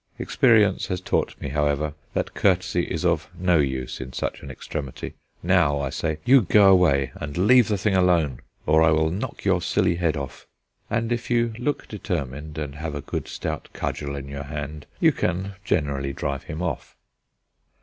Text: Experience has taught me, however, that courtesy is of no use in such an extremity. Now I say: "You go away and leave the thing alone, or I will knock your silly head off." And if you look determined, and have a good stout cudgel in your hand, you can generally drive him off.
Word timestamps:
Experience 0.17 0.87
has 0.87 0.99
taught 0.99 1.39
me, 1.39 1.49
however, 1.49 1.93
that 2.15 2.33
courtesy 2.33 2.85
is 2.85 3.05
of 3.05 3.29
no 3.39 3.59
use 3.59 4.01
in 4.01 4.11
such 4.11 4.41
an 4.41 4.49
extremity. 4.49 5.13
Now 5.43 5.79
I 5.79 5.91
say: 5.91 6.17
"You 6.25 6.41
go 6.41 6.69
away 6.69 7.11
and 7.13 7.37
leave 7.37 7.67
the 7.67 7.77
thing 7.77 7.93
alone, 7.95 8.39
or 8.65 8.81
I 8.81 8.89
will 8.89 9.11
knock 9.11 9.45
your 9.45 9.61
silly 9.61 9.97
head 9.97 10.17
off." 10.17 10.47
And 10.89 11.11
if 11.11 11.29
you 11.29 11.53
look 11.59 11.87
determined, 11.87 12.57
and 12.57 12.73
have 12.77 12.95
a 12.95 13.01
good 13.01 13.27
stout 13.27 13.69
cudgel 13.73 14.15
in 14.15 14.27
your 14.27 14.45
hand, 14.45 14.87
you 14.99 15.11
can 15.11 15.53
generally 15.63 16.13
drive 16.13 16.45
him 16.45 16.63
off. 16.63 16.95